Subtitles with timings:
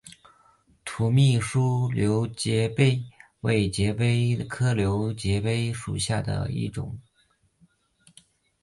[0.83, 3.03] 土蜜树瘤节蜱
[3.41, 6.99] 为节蜱科瘤节蜱属下的一个种。